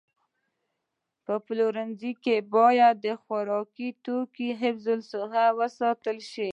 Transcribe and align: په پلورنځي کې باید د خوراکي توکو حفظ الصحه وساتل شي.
په 1.25 1.33
پلورنځي 1.45 2.11
کې 2.23 2.35
باید 2.55 2.95
د 3.05 3.07
خوراکي 3.23 3.89
توکو 4.05 4.47
حفظ 4.61 4.85
الصحه 4.97 5.45
وساتل 5.59 6.17
شي. 6.31 6.49